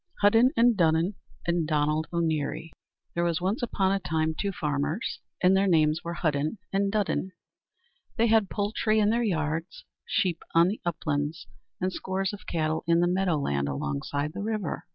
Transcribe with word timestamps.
Hudden 0.23 0.49
and 0.57 0.75
Dudden 0.75 1.13
and 1.45 1.67
Donald 1.67 2.07
O'Neary 2.11 2.71
There 3.13 3.23
was 3.23 3.39
once 3.39 3.61
upon 3.61 3.91
a 3.91 3.99
time 3.99 4.33
two 4.33 4.51
farmers, 4.51 5.19
and 5.43 5.55
their 5.55 5.67
names 5.67 6.01
were 6.03 6.15
Hudden 6.15 6.57
and 6.73 6.91
Dudden. 6.91 7.33
They 8.17 8.25
had 8.25 8.49
poultry 8.49 8.97
in 8.97 9.11
their 9.11 9.21
yards, 9.21 9.85
sheep 10.07 10.41
on 10.55 10.69
the 10.69 10.81
uplands, 10.83 11.45
and 11.79 11.93
scores 11.93 12.33
of 12.33 12.47
cattle 12.47 12.83
in 12.87 12.99
the 12.99 13.07
meadow 13.07 13.37
land 13.37 13.69
alongside 13.69 14.33
the 14.33 14.41
river. 14.41 14.87